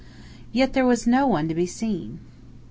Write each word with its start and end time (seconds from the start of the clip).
Yet 0.51 0.73
there 0.73 0.83
was 0.87 1.05
no 1.05 1.27
one 1.27 1.47
to 1.47 1.53
be 1.53 1.67
seen. 1.67 2.21